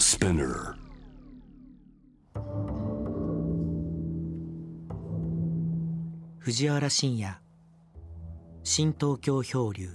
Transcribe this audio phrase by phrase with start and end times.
[0.00, 0.74] Spinner.
[6.38, 7.38] 藤原信也
[8.64, 9.90] 新東京漂流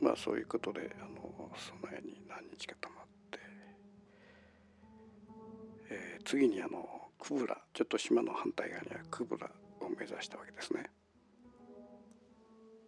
[0.00, 3.38] まあそういうことであの備えに何日か泊まって、
[5.90, 10.90] えー次にあのクブラちょっと島の反対側にあるクブラを目指したわけですね。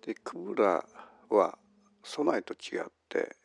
[0.05, 0.85] でクブラ
[1.31, 1.59] は
[2.05, 3.37] 備えと違って、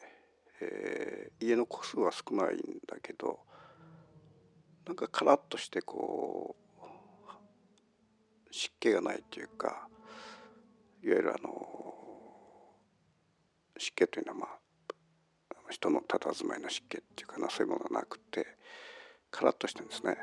[0.59, 3.40] えー家の個数は少ないんだけど
[4.86, 9.88] なんかカラッとしてこう湿気がないっていうか
[11.03, 11.50] いわゆるあの
[13.78, 14.50] 湿気というのはまあ
[15.50, 18.45] あの人の佇まいの湿気っていうかなそういうものがなくて
[19.31, 20.17] カラッとしてるんですね。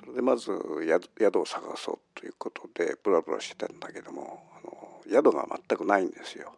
[0.00, 6.54] それでまず宿宿を探そうということでブラブラしてたんだけどもあの宿が全くないんですよ。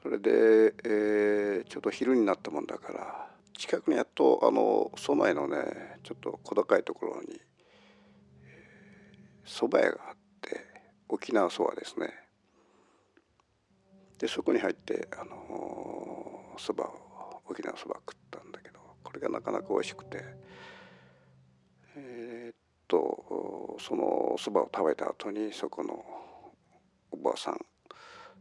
[0.00, 7.40] それで、えーちょっと昼になったもんだから近くにやっとあの備えのねちょっと小高いところに
[9.44, 10.64] 蕎麦屋があって
[11.08, 12.14] 沖縄そばですね。
[14.18, 18.67] でそこに入ってあのそばを沖縄そば食ったんだけど
[19.18, 20.24] れがなかなか美味しくて
[21.96, 26.04] えーっとそのそばを食べた後にそこの
[27.10, 27.58] おばあさん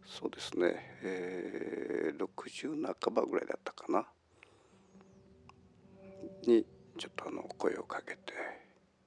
[0.05, 4.07] そうですね、えー、60半ばぐらいだったかな
[6.45, 6.65] に
[6.97, 8.33] ちょっとあの声をかけて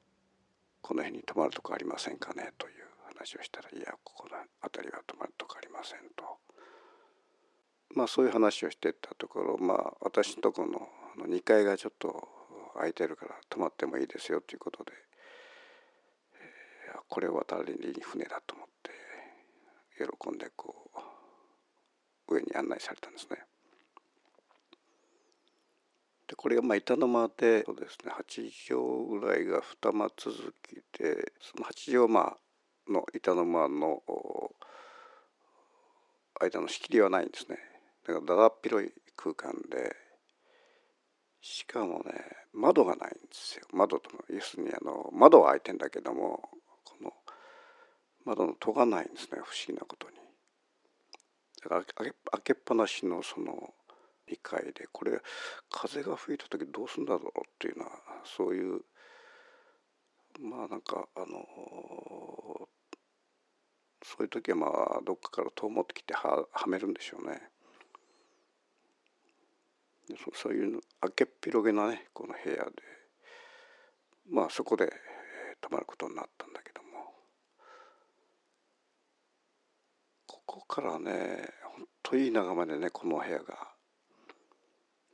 [0.82, 6.38] 「この辺に泊まるとこありませんかね?」という話をしたら「いやここの辺りは泊まるとこありません」と。
[7.92, 10.88] まあそういう話をしてたところまあ私のとこの
[11.20, 12.28] の2階がちょっと
[12.74, 14.92] 空いてるから泊まってもいいですよということで、
[16.34, 18.90] えーこれを渡りに船だと思って
[19.96, 20.90] 喜んでこ
[22.28, 23.38] う上に案内されたんですね。
[26.28, 32.36] でこれがまあ板の間でそうですね8畳ぐらいが二間続きでその8畳間
[32.88, 34.02] の板の間の
[36.40, 37.58] 間の仕切りはないんですね
[38.06, 39.96] だからだだっ広い空間で
[41.40, 42.12] しかもね
[42.52, 46.48] 窓がないんですよ窓とも要するにあの窓は開いてんだけども
[46.84, 47.12] この
[48.24, 50.16] 窓の戸がないんですね不思議なことに
[51.62, 53.74] だから開け開けっぱなしのその
[54.30, 55.20] 2階でこれ
[55.70, 57.90] 風が吹いた時どうすんだろうっていうのは
[58.24, 58.80] そういう
[60.40, 61.26] まあなんかあの
[64.02, 67.40] そういう時はまあどっかから戸を持ってきてははめるんでしょうね。
[70.10, 72.70] でそういう開けっ広げなねこの部屋で
[74.30, 74.90] まあそこでえー
[75.62, 76.88] 泊まることになったんだけども
[80.26, 83.68] ここからねほんといい眺めでねこの部屋が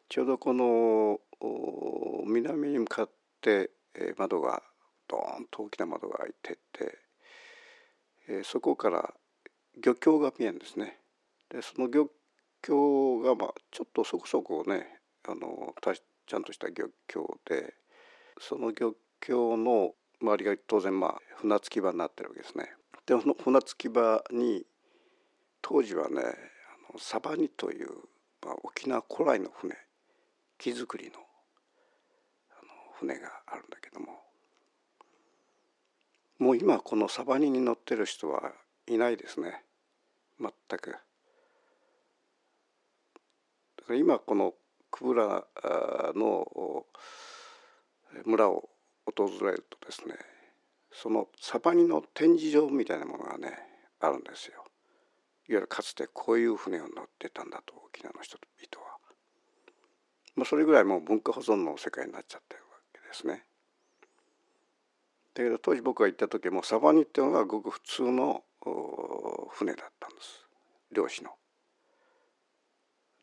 [0.09, 1.19] ちょうどこの
[2.27, 4.63] 南に向かってえー窓が
[5.09, 6.99] ドーンと大きな窓が開いてて、
[8.29, 9.15] えーそこから
[9.83, 10.99] 漁協が見えるんですね。
[11.51, 12.11] でその漁
[12.63, 17.75] 協がまあちょっとそこそこねあのたちゃんとした漁協で
[18.41, 22.71] その漁協の周りが当然まあ船着き場になってるわけですね。
[23.07, 24.65] でその船着き場に
[25.63, 27.89] 当時はねあのサバニという、
[28.45, 29.77] まあ、沖縄古来の船
[30.59, 31.13] 木造りの
[32.51, 32.69] あの
[32.99, 34.21] 船があるんだけども
[36.39, 38.53] もう今このサバニに乗ってる人は
[38.87, 39.65] いないですね
[40.41, 40.97] 全く。
[43.87, 44.55] から今この
[44.91, 45.45] クブラ
[46.15, 46.85] の
[48.25, 48.69] 村を
[49.07, 50.15] 訪れるとですね
[50.93, 53.53] そのサバニの展示場みたいなものがね
[54.01, 54.65] あるんですよ。
[55.49, 58.97] いわゆるかつてこういう船を乗ってたんだと沖縄の人々は。
[60.35, 63.45] まあ、それぐらいもう文化保存の世界になっちゃってるわけですね。
[65.35, 68.43] だけど当時僕が行った時もサバニっていうのはごく普通の
[69.51, 70.47] 船だったんです
[70.93, 71.31] 漁師の。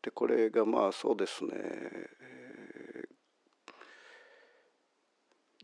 [0.04, 2.14] でこれがまあそうですね、えー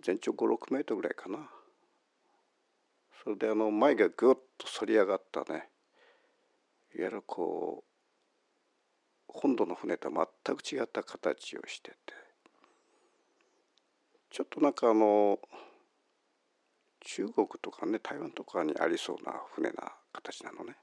[0.03, 1.51] 全長56メートルぐらいかな。
[3.23, 5.69] それであの前がぐっと反り上がったね
[6.95, 7.85] いわゆるこ
[9.29, 11.97] う本土の船とは全く違った形をしてて
[14.31, 15.39] ちょっとなんかあの
[17.01, 20.77] 中国とかね台湾とかにありそうな船な形なのね。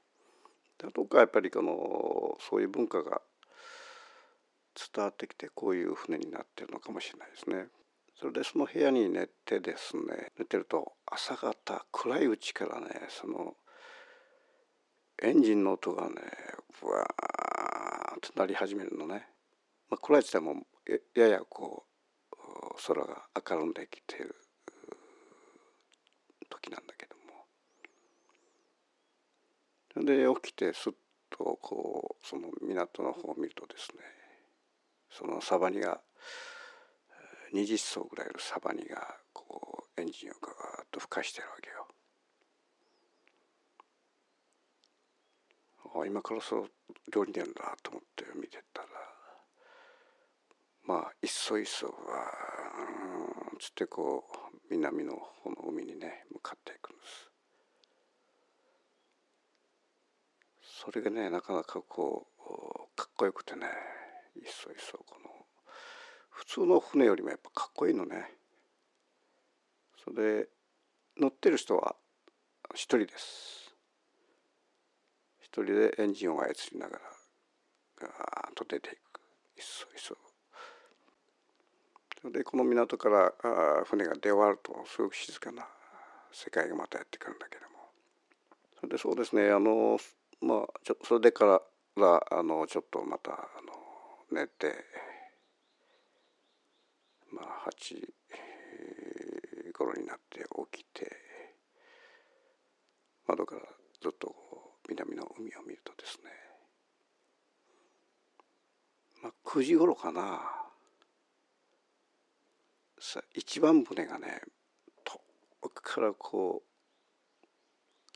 [0.78, 3.20] でどっかやっぱりこのそういう文化が
[4.94, 7.66] 伝わってきてこういう船になってるのかもしれないですね。
[8.20, 13.54] それでその部屋に寝てですね寝てると朝方暗いうちからねその
[15.22, 16.14] エンジンの音がね
[16.80, 17.04] ブワー
[18.18, 19.28] ッと鳴り始めるのね、
[19.88, 20.66] まあ、暗い時代も
[21.14, 21.84] ややこ
[22.32, 22.36] う
[22.86, 24.34] 空が明るんできてる
[26.50, 27.16] 時なんだけど
[30.02, 30.92] もで起きてすっ
[31.30, 34.17] とこうその港の方を見るとですね
[35.10, 36.00] そのサバニが
[37.54, 40.54] 20艘ぐらいのサバニがこうエンジンをガーッ
[40.90, 41.88] と吹かしてるわけよ。
[46.02, 46.70] あ今からそう
[47.12, 48.88] 料理なんだと思って見てたら
[50.84, 51.92] まあいっそいっそは
[53.58, 57.30] つってこう南の方の海にね向かっていくんです。
[60.62, 63.66] それがねなかなかこうかっこよくてね
[64.38, 65.30] いっそいっそこの
[66.30, 68.34] 普通の船よりもやっぱかっこいいのね。
[70.04, 70.48] それで
[71.18, 71.96] 乗ってる人は
[72.74, 73.74] 一人です。
[75.40, 77.00] 一人でエンジンを操りながら
[78.00, 79.20] ガーッと出ていく
[79.56, 80.16] いっそいっそ
[82.30, 85.66] でこの港からあ船が出終わるとすごく静かな
[86.32, 87.68] 世界がまたやってくるんだけども
[88.78, 89.98] それでそうですねあの
[90.40, 91.60] まあちょそれでか
[91.96, 93.36] らあのちょっとまたあ
[93.66, 93.67] の
[94.30, 94.84] 寝て
[97.32, 101.10] まあ8時頃になって起きて
[103.26, 103.62] 窓から
[104.00, 104.34] ずっと
[104.88, 106.30] 南の海を見るとですね、
[109.22, 110.40] まあ、9時頃かな。
[113.00, 114.40] さ一番船がね
[115.04, 115.20] 遠
[115.70, 116.68] くからこう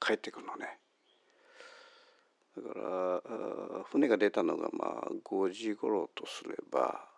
[0.04, 0.78] 帰ってくるのね。
[2.56, 7.08] だから船が出たのがまあ5時頃とすれば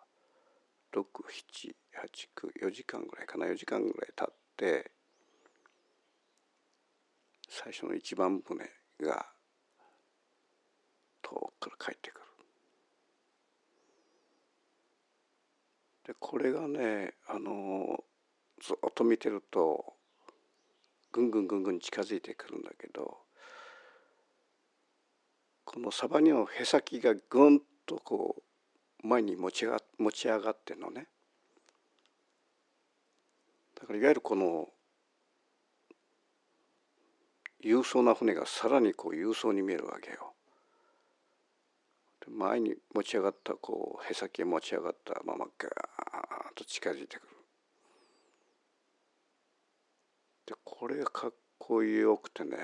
[0.93, 4.91] 67894時間ぐらいかな4時間ぐらい経って
[7.49, 8.69] 最初の一番船
[9.01, 9.25] が
[11.21, 12.25] 遠くから帰ってくる。
[16.07, 18.03] でこれがねあの
[18.61, 19.93] ずっと見てると
[21.11, 23.24] ぐんぐんぐんぐん近づいてくるんだけど
[25.65, 28.35] このサバニのへさきがぐんとこ
[29.03, 31.07] う前に持ちが持ち上がってのね
[33.79, 34.69] だからいわゆるこの
[37.61, 40.33] 勇壮な船がさらにこう勇壮に見えるわけよ。
[42.27, 45.71] 前に持ち上がったこうへさきが持ち上がったままガー
[46.51, 47.27] ッと近づいてくる。
[50.47, 52.57] でこれがかっこよくてね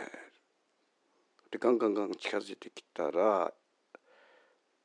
[1.52, 3.52] でガンガンガン近づいてきたら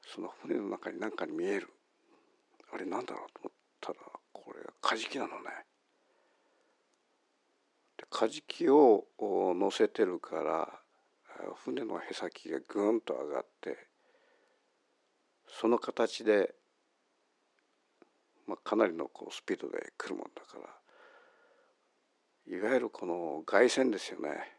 [0.06, 1.68] その船の中に何かに見える
[2.72, 3.98] あれなんだろうと思ったら
[4.32, 5.50] これがカジキなのね。
[7.96, 10.80] でカジキを乗せてるから
[11.64, 13.88] 船のへさきがぐんと上がって
[15.48, 16.54] その形で、
[18.46, 24.55] まあ、かなりのこうスピードで来るもんだからいわゆるこの凱旋ですよね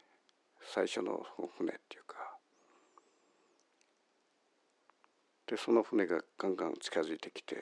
[0.68, 1.26] 最初の
[1.58, 2.38] 船っていうか。
[5.48, 7.62] でその船がガンガン近づいてきて、え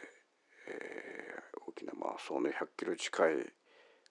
[1.56, 3.34] ー、大きなまあそうね100キロ近い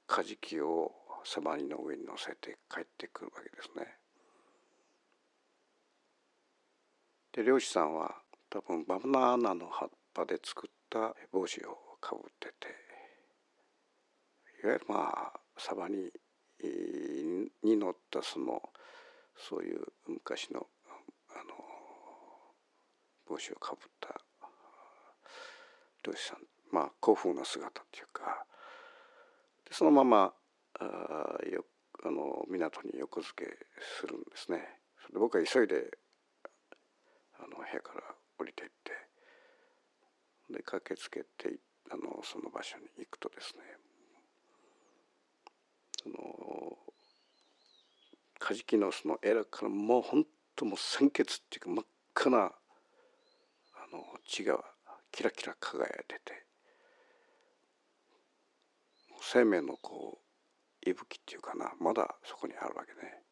[0.07, 0.93] カジキを
[1.25, 3.97] サバニの上に乗せて帰ってくるわけですね。
[7.33, 8.15] で漁師さんは
[8.49, 12.69] 多分バナナの葉っぱで作った帽子をかぶってて
[14.63, 16.13] いわゆるまあサバに
[17.65, 18.63] に乗ったその
[19.37, 20.67] そういう昔の
[21.31, 21.55] あの
[23.27, 24.21] 帽子をかぶった
[26.07, 26.39] 漁師さん
[26.71, 28.45] まあ古風な姿っていうか
[29.67, 30.33] でそのまま
[30.79, 30.85] あ
[31.51, 31.65] よ
[32.05, 33.51] あの港に横付け
[34.01, 34.61] するんですね。
[35.01, 35.97] それで僕は急いで
[37.39, 38.03] あの部屋から
[38.39, 38.93] 降りていって
[40.51, 41.57] で駆けつけて
[41.91, 43.63] あのその場所に行くとですね
[46.03, 46.44] その
[48.39, 50.25] カジキのそのエラからもう本
[50.57, 52.51] 当もう鮮血っていうか真っ赤なあ
[53.93, 54.63] の血が
[55.13, 56.45] キラキラ輝いてて
[59.21, 63.23] 生命のこう息吹っていうかなまだそこにあるわけね。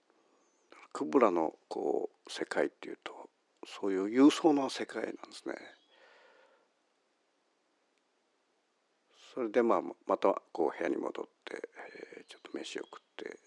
[0.92, 3.28] クブラのこう世界っていうと
[3.66, 5.54] そういう勇壮な世界なんですね。
[9.34, 11.68] それでまあまたこう部屋に戻って、
[12.16, 13.38] えー、ちょっと飯を食って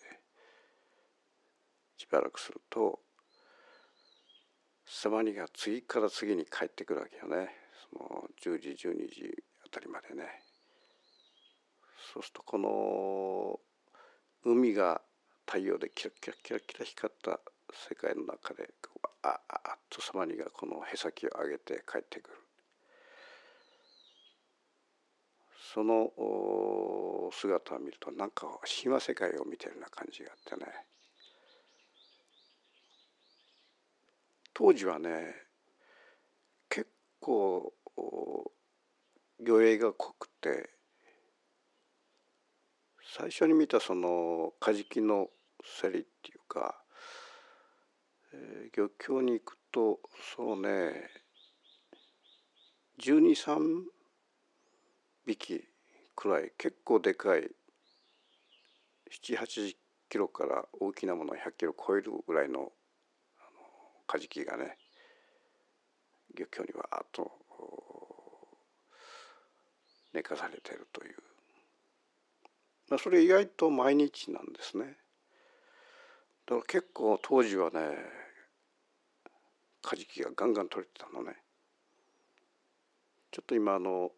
[1.98, 3.00] しばらくすると
[4.86, 7.50] サバニが次から次に帰ってくるわけよね。
[7.92, 10.44] その10時12時あたりまでね。
[12.14, 13.60] そうするとこの
[14.44, 15.02] 海が
[15.48, 17.40] 太陽でキラキラキラキラ光った
[17.90, 18.70] 世界の中で
[19.24, 22.38] ああっとサマニがこのへさきを上げて帰ってくる。
[25.74, 26.12] その
[27.34, 28.48] 姿を見るとなんか
[28.82, 30.72] 神話世界を見てるような感じがあってね。
[34.58, 35.36] 当時はね
[36.70, 36.88] 結
[37.20, 37.74] 構
[39.38, 40.70] 魚影が濃くて
[43.18, 45.28] 最初に見たそのカジキの
[45.82, 46.82] 競りっていうか、
[48.34, 50.00] えー、漁協に行くと
[50.38, 51.10] そうね
[53.04, 53.60] 123
[55.28, 55.66] 匹
[56.16, 57.52] くらい結構でかい
[59.12, 59.76] 780
[60.10, 62.72] キロから大きなものは100キロ超えるぐらいの
[64.08, 64.78] カジキがね
[66.38, 67.32] 漁協にわーっと
[70.14, 71.16] 寝かされてるという、
[72.90, 74.98] まあ、それ意外と毎日なんですね。
[76.46, 77.98] だから結構当時はね
[79.82, 81.36] カジキがガンガン取れてたのね。
[83.32, 84.12] ちょっと今あの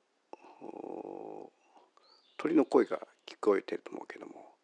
[2.38, 4.57] 鳥の声が聞こえてると思うけども。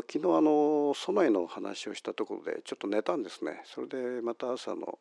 [0.00, 4.98] 昨日あの備えの話をしたところでちょっと寝たんですねそれでまた朝の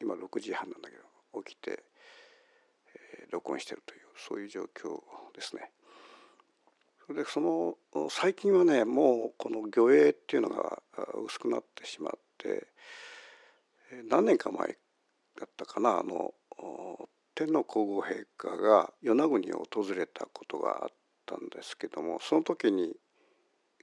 [0.00, 1.82] 今6時半なんだけど起きて、
[2.94, 5.00] えー、録音してるというそういう状況
[5.34, 5.70] ですね。
[7.06, 7.76] それでその
[8.10, 10.82] 最近はねもうこの魚影っていうのが
[11.24, 12.66] 薄くなってしまって
[14.08, 14.76] 何年か前
[15.38, 16.34] だったかなあの
[17.34, 20.88] 天皇皇后陛下が与那国を訪れたことがあっ
[21.26, 22.96] たんですけどもその時に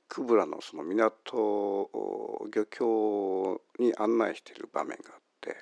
[0.07, 1.89] 久部良のその港
[2.53, 5.57] 漁協に案内している場面があって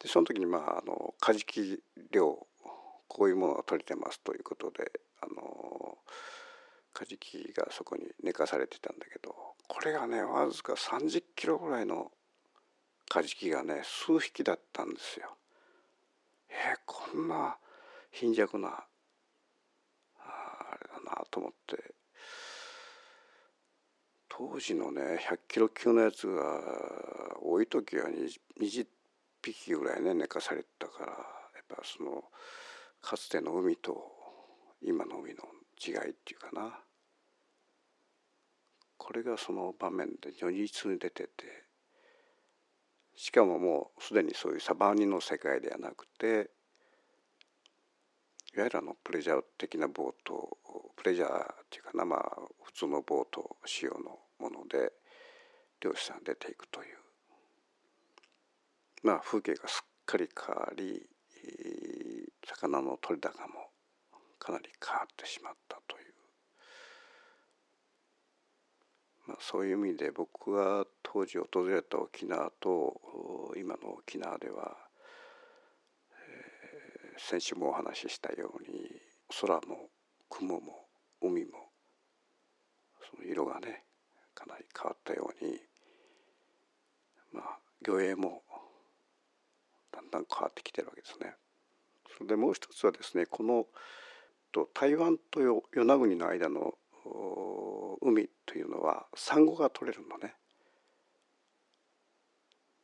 [0.00, 1.80] でその時にまああのカジキ
[2.12, 2.46] 漁
[3.08, 4.90] こういうものが取れてますということで
[5.22, 5.98] あの
[6.92, 9.34] カジキがそこに寝かされてたんだけど
[9.68, 12.10] これがねわずか30キロぐらいの
[13.08, 15.36] カジキがね数匹だったんですよ。
[16.48, 17.56] えー、こんな
[18.10, 18.84] 貧弱な
[21.36, 21.94] と思って。
[24.28, 26.42] 当時のね100キロ級のやつが
[27.42, 28.86] 多い時は20
[29.42, 32.24] 匹ぐらいね寝かされてたからやっぱその
[33.02, 33.96] かつての海と
[34.82, 35.42] 今の海の
[35.78, 36.80] 違いっていうかな。
[38.96, 41.66] これがその場面で如実に出てて。
[43.18, 46.50] しかももうすでにそういうサバニの世界ではなくて
[48.56, 50.56] いわゆるあのプレジャー的なボート
[50.96, 52.22] プレジャーっていうかなまあ
[52.64, 54.92] 普通のボート仕様のもので
[55.82, 56.96] 漁師さん出ていくという。
[59.02, 61.06] まあ風景がすっかり変わり
[62.46, 63.70] 魚の取れ高も
[64.38, 66.04] かなり変わってしまったという、
[69.28, 74.85] まあ、そういう意味で僕が当時訪れた沖縄と今の沖縄では
[77.18, 78.90] 先週もお話ししたように
[79.40, 79.88] 空も
[80.28, 80.86] 雲も
[81.22, 81.70] 海も
[83.10, 83.84] その色がね
[84.34, 85.58] かなり変わったように
[87.32, 88.42] まあ魚影も
[89.92, 91.34] だんだん変わってきてるわけですね。
[92.16, 93.66] それでもう一つはですねこの
[94.74, 96.74] 台湾と与那国の間の
[98.00, 100.34] 海というのはサンゴが取れるのね。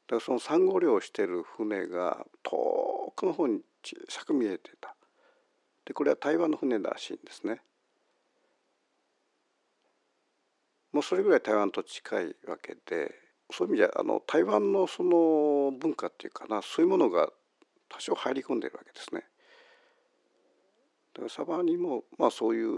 [0.06, 4.94] だからそのサンゴ漁をしてる船が遠くの方に小さく見えてた
[5.84, 7.60] でこれは台湾の船らしいんですね。
[10.92, 13.14] もうそれぐらい台湾と近いわけで
[13.50, 17.30] そういう意味じゃあの台湾のその文化っていうかなそういうものが
[17.88, 19.24] 多少入り込んでるわけですね。
[21.14, 22.68] だからサバにもまあそういう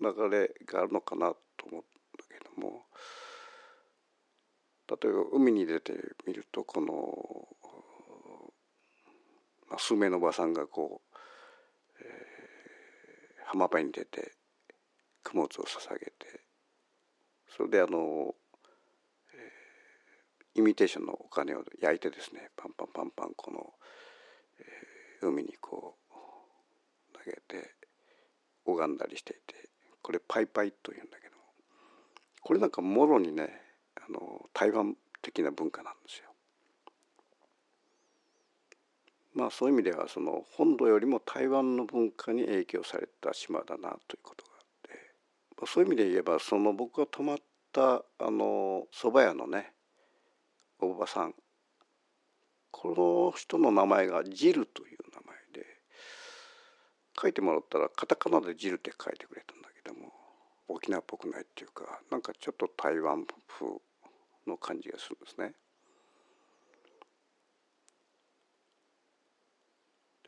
[0.00, 2.82] 流れがあるのかなと思うんだけども
[4.88, 5.92] 例えば海に出て
[6.26, 7.56] みるとこの、
[9.70, 11.18] まあ、数名のおばさんがこう、
[12.00, 14.32] えー、浜辺に出て
[15.24, 16.12] 供物を捧げて
[17.56, 18.34] それであの、
[19.34, 23.72] えー、イミテーションのお金を焼いてですねパンパンパンパンこの、
[25.22, 27.74] えー、海にこう投げて
[28.64, 29.68] 拝んだりしていて
[30.02, 31.34] これパイパイというんだけど
[32.42, 33.60] これなんかもろにね
[33.96, 36.27] あの台湾的な文化なんですよ。
[39.38, 44.90] まあそういう意味ではその本土よりも台湾の文化に影響された島だなということがあって、
[45.56, 47.36] まあ、そういう意味で言えばその僕が泊まっ
[47.72, 49.72] たあの蕎麦屋のね
[50.80, 51.34] おばさん
[52.72, 55.66] この人の名前がジルという名前で
[57.20, 60.12] 書いてもらったらカタカナで「ジル」って書いてくれたんだけども
[60.66, 63.66] 沖縄っぽくないっていうかなんかちょっと台湾風
[64.48, 65.54] の感じがするんですね。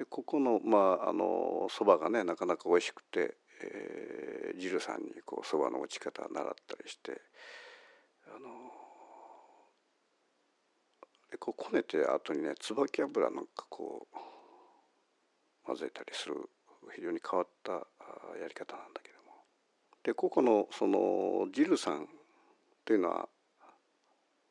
[0.00, 7.20] でここのまああのそばがねなかなか美味しくて、えー、汁さんにこうそばの打ち方を習ったりして
[8.26, 8.48] あの
[11.30, 14.16] でこうこねて後にね椿油なんかこう
[15.66, 16.48] 混ぜたりする
[16.96, 19.44] 非常に変わったやり方なんだけども。
[20.02, 22.08] でここのそのジルさん
[22.86, 23.28] というのは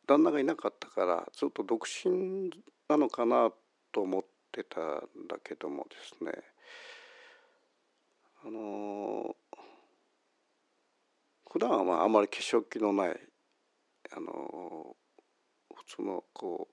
[0.05, 2.51] 旦那がいなかったからずっと独身
[2.87, 3.49] なのかな
[3.91, 6.31] と思っててたんだけどもですね。
[8.43, 9.35] あの
[11.51, 13.19] 普段はまああまり化粧気のない
[14.11, 14.95] あの
[15.75, 16.67] 普通のこ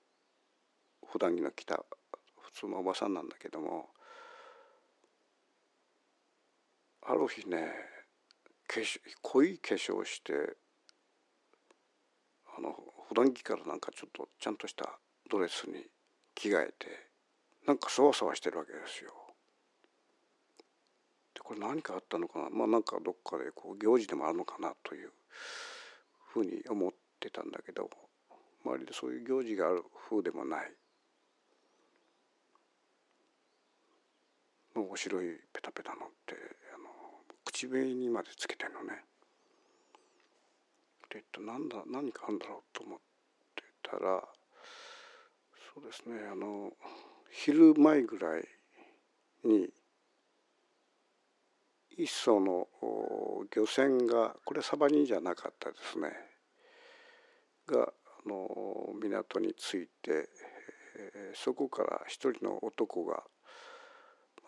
[1.03, 1.83] う普段着の着た
[2.39, 3.89] 普通のおばさんなんだけども
[7.01, 7.67] ある日ね
[8.67, 10.33] 化粧濃い化粧して
[12.57, 12.75] あの
[13.07, 15.85] 普段着からなんかちょっとちゃんとしたドレスに
[16.35, 17.06] 着替えて
[17.67, 19.11] なんかそわそわしてるわけですよ。
[21.35, 22.49] でこれ何かあったのかな？
[22.49, 25.11] まあなんかどっかでこう行事でもあるのかなという
[26.33, 27.89] ふうに思ってたんだけど
[28.65, 30.71] 周りでそういう行事がある風でもない。
[34.75, 36.35] 面白いペタペタのって
[36.73, 36.85] あの
[37.43, 39.03] 口笛にまでつけてんのね。
[41.09, 42.99] でなんだ何かあるんだろうと思っ
[43.55, 44.23] てたら
[45.73, 46.71] そうですねあの
[47.31, 48.47] 昼前ぐらい
[49.43, 49.69] に
[51.97, 52.67] 一艘の
[53.55, 56.11] 漁船がこれサバニじゃなかったですね。
[57.65, 60.29] があの港に着いて、
[61.33, 63.23] そこから一人の男が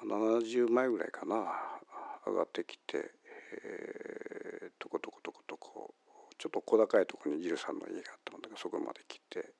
[0.03, 1.45] 70枚ぐらいかな
[2.25, 3.11] 上がってきて、
[3.63, 5.93] えー、とことことことこ
[6.37, 9.53] ちょっと小高いところにジルさんの家があったもんだからそこまで来て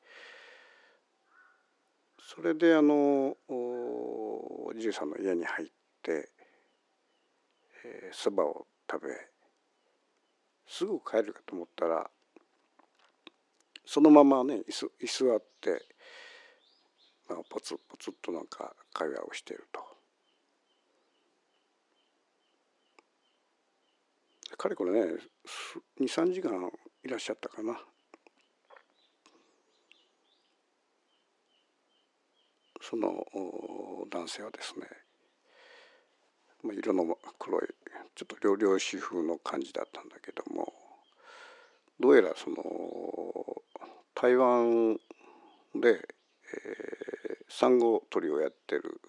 [2.31, 3.35] それであの
[4.77, 5.67] ジルさんの家に入っ
[6.03, 6.29] て
[8.11, 9.13] そば、えー、を食べ
[10.67, 12.07] すぐ帰るかと思ったら
[13.83, 14.59] そのままね
[15.01, 15.81] 居座って、
[17.27, 19.81] まあ、ポツポツとなんか会話をしていると。
[24.55, 25.13] かれこれね
[25.99, 26.51] 23時間
[27.03, 27.79] いらっしゃったかな
[32.81, 33.25] その
[34.09, 34.87] 男性はですね、
[36.63, 37.61] まあ、色の黒い
[38.15, 40.73] ちょっと料理師風の感じだったんだけども
[41.99, 42.55] どうやらその
[44.15, 44.95] 台湾
[45.75, 45.99] で、えー、
[47.49, 49.01] サンゴ取りをやってる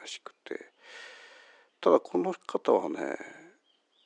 [0.00, 0.72] らしくて
[1.80, 3.16] ただこの方はね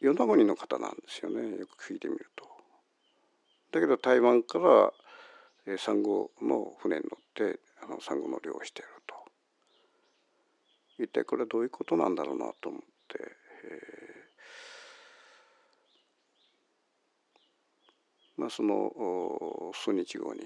[0.01, 2.46] 与那国の方なんですよねよく聞いてみると。
[3.72, 9.14] だけど台湾からサンゴの船に乗ってあのサンゴの漁をしていると。
[10.98, 13.36] 一体これはどういうことなんだろうなと思って、
[18.36, 20.40] まあその数日後に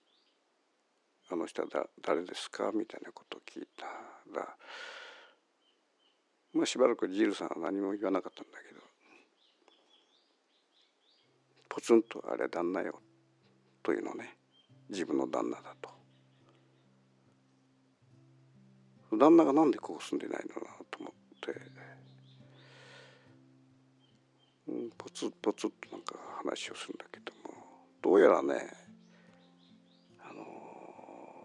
[1.30, 3.86] 「あの人はだ誰ですか?」みたいなことを聞いた
[4.32, 4.56] ら
[6.54, 8.80] まあ、しばらくジルさんは何も言わなかったんだけど
[11.68, 13.00] ポツンと「あれ旦那よ」
[13.82, 14.38] というのね
[14.88, 15.97] 自分の旦那だと。
[19.16, 21.60] 旦那がなんでここ住んでないのかなと思って、
[24.68, 27.38] うん、ポツポツとなんか話をするんだけども。
[28.00, 28.54] どうやらね
[30.20, 30.44] あの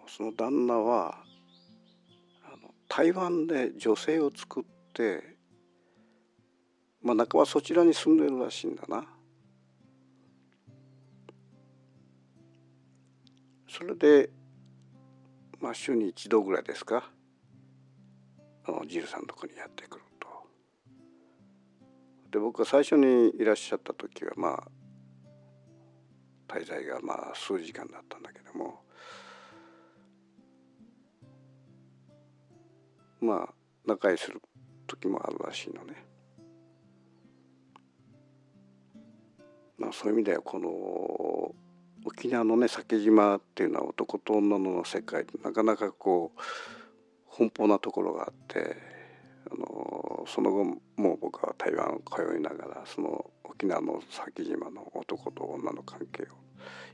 [0.08, 1.18] その旦那は
[2.46, 5.36] あの台湾で女性を作って
[7.02, 9.06] まあ半ばそちらに住んでるらしいんだな。
[13.68, 14.30] それで
[15.60, 17.10] まあ週に一度ぐらいですか。
[18.66, 20.28] あのジルさんのとこにやってくると。
[22.32, 24.64] で僕が最初にいらっしゃった時はまあ
[26.48, 28.82] 滞在がまあ数時間だったんだけども
[33.22, 33.54] まあ
[33.86, 34.42] 仲居する
[34.88, 36.06] 時もあるらしいのね。
[39.78, 41.54] まあ、そういう意味ではこの
[42.06, 46.40] 沖縄のね酒島っていうのは男と女の世界なかなかこう
[47.38, 48.78] 奔放なところがあって
[49.52, 50.64] あのその後
[50.96, 56.26] もう僕は台湾を通いながらその沖縄の酒島の男と女の関係を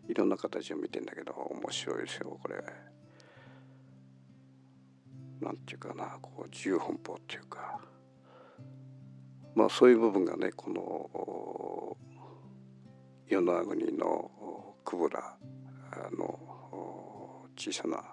[0.07, 2.55] いろんな形を見てんだけど面白いですよこれ。
[5.41, 7.79] なんていうかなこう自由奔放っていうか
[9.55, 11.97] まあそういう部分がねこの
[13.29, 14.29] 与那国の
[14.83, 15.37] 久保田
[16.17, 18.03] の小さな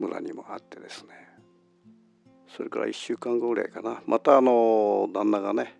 [0.00, 1.10] 村にもあってですね。
[2.48, 4.02] それから1週間後ぐらいかな。
[4.06, 5.76] またあの旦那がね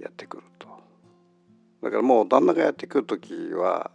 [0.00, 0.66] やってくると。
[1.82, 3.90] だからもう旦那がやってくる時は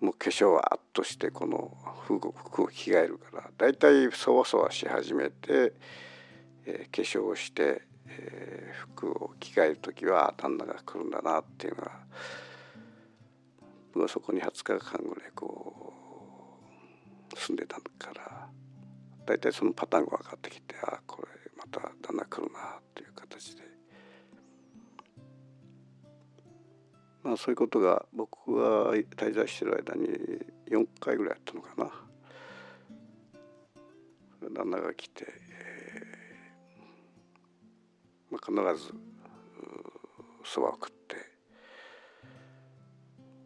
[0.00, 5.74] もう化粧はあっとしてこの服を着替えるからだいたいそわそわし始めて、
[6.64, 11.92] えー、化粧をして、えー、服を着替える時は旦那が来るんだなっていうのが
[13.92, 15.99] 僕はそこに20日間ぐらいこう
[17.36, 18.48] 住んでたから
[19.26, 23.62] 大体そのパターンが分かってきてあこれまた旦那来るなっていう形で。
[27.22, 30.08] まあそういうことが僕が滞在してる間に
[30.70, 31.90] 4回ぐらいあったのかな。
[34.48, 38.94] 旦那が来て、えーまあ、必ず
[40.44, 41.16] そばを食って、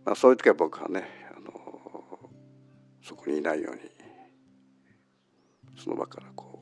[0.05, 1.24] まあ、そういう時は僕はね
[3.05, 3.83] そこにいないように
[5.77, 6.59] その場からこ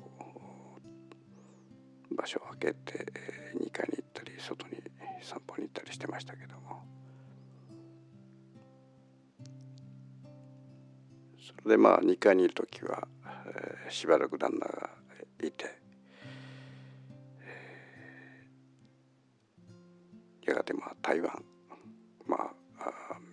[2.11, 3.07] う場所を空けて
[3.55, 4.83] 2階に行ったり外に
[5.23, 6.83] 散歩に行ったりしてましたけども。
[11.39, 13.07] それでまあ2階にいる時は、
[13.89, 14.91] しばらく旦那が
[15.43, 15.67] いて、
[20.45, 21.45] やがてまあ台湾
[22.27, 22.53] まあ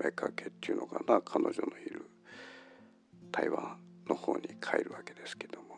[0.04, 1.79] 目かけっていうのかな彼女の
[3.32, 5.70] 台湾の方に帰るわけですけども。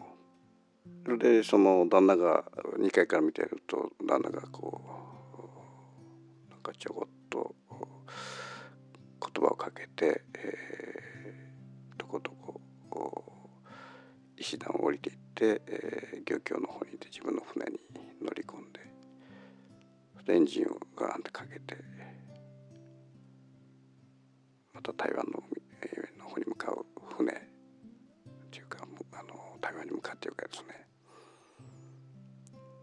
[1.05, 2.43] それでその旦那が
[2.77, 4.81] 2階から見てると旦那がこ
[6.47, 7.55] うなんかちょこっと
[9.33, 12.31] 言葉をかけて、えー、とこと
[12.89, 13.23] こ
[14.37, 17.79] 石段を降りていって、えー、漁協の方にいて自分の船に
[18.21, 18.81] 乗り込んで
[20.27, 21.77] エンジンをガーンってかけて
[24.73, 25.25] また台湾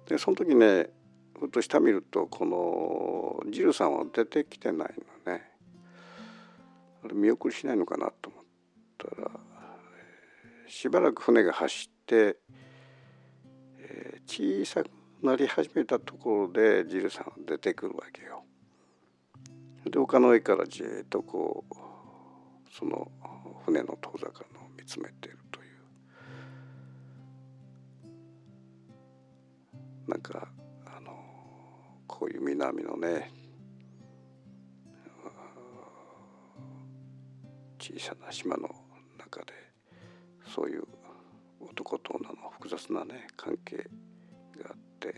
[0.08, 0.88] でその時ね
[1.38, 2.44] ふっと下見るとこ
[3.44, 4.94] のジルさんは出てきてない
[5.26, 5.44] のね
[7.12, 8.44] 見送りしないのかなと思っ
[8.96, 9.30] たら
[10.66, 12.36] しばらく船が走って、
[13.78, 14.90] えー、小さく
[15.22, 18.44] なり始めたところでジルさんは出てくるわけよ。
[19.90, 21.74] で丘の上からじっとこう
[22.70, 23.10] その
[23.64, 25.37] 船の遠ざかるのを見つめてる
[30.08, 30.48] なんか
[30.86, 31.12] あの
[32.06, 33.30] こういう南のね
[37.78, 38.70] 小さな島の
[39.18, 39.52] 中で
[40.46, 40.84] そういう
[41.60, 45.14] 男と女の複雑なね関係があって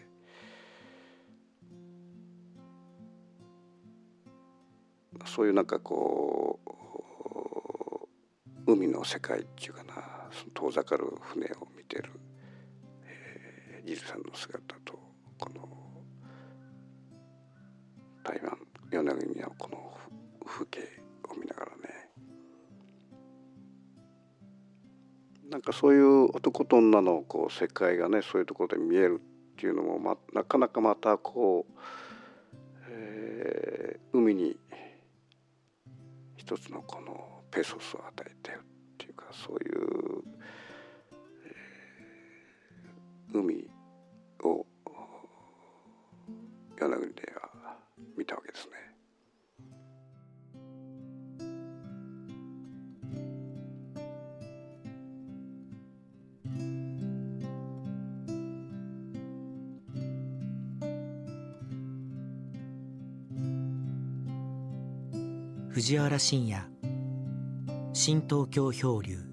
[5.24, 6.58] そういうなんかこ
[8.66, 9.94] う海の世界っていうかな
[10.52, 12.10] 遠ざかる船を見てる
[13.90, 14.79] ジルさんの姿
[25.70, 31.72] かそういう男と女のこう世界がねそういうところで見えるっていうのも、ま、なかなかまたこう、
[32.90, 34.56] えー、海に
[36.36, 38.60] 一つのこのペソスを与えてるっ
[38.98, 40.22] ていうかそういう、
[41.46, 43.68] えー、海
[65.90, 66.56] 藤原信也。
[67.92, 69.29] 新東京漂流。